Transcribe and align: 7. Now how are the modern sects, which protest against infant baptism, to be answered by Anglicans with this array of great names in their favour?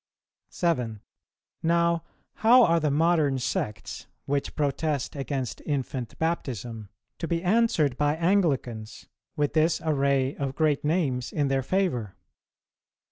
7. 0.49 0.99
Now 1.61 2.01
how 2.37 2.63
are 2.63 2.79
the 2.79 2.89
modern 2.89 3.37
sects, 3.37 4.07
which 4.25 4.55
protest 4.55 5.15
against 5.15 5.61
infant 5.63 6.17
baptism, 6.17 6.89
to 7.19 7.27
be 7.27 7.43
answered 7.43 7.97
by 7.97 8.15
Anglicans 8.15 9.05
with 9.35 9.53
this 9.53 9.79
array 9.85 10.35
of 10.37 10.55
great 10.55 10.83
names 10.83 11.31
in 11.31 11.49
their 11.49 11.61
favour? 11.61 12.15